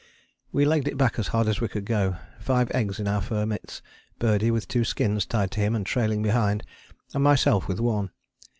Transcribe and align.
We 0.51 0.65
legged 0.65 0.87
it 0.87 0.97
back 0.97 1.19
as 1.19 1.27
hard 1.27 1.47
as 1.47 1.61
we 1.61 1.67
could 1.67 1.85
go: 1.85 2.15
five 2.39 2.71
eggs 2.71 2.99
in 2.99 3.07
our 3.07 3.21
fur 3.21 3.45
mitts, 3.45 3.83
Birdie 4.17 4.49
with 4.49 4.67
two 4.67 4.83
skins 4.83 5.27
tied 5.27 5.51
to 5.51 5.59
him 5.59 5.75
and 5.75 5.85
trailing 5.85 6.23
behind, 6.23 6.63
and 7.13 7.23
myself 7.23 7.67
with 7.67 7.79
one. 7.79 8.09